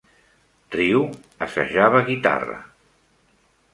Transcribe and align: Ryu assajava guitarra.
Ryu 0.75 1.03
assajava 1.47 2.03
guitarra. 2.11 2.59